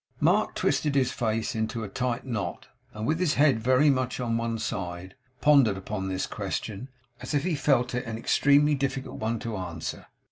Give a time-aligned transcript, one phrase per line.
[0.19, 4.35] Mark twisted his face into a tight knot, and with his head very much on
[4.35, 6.87] one side, pondered upon this question
[7.21, 10.07] as if he felt it an extremely difficult one to answer.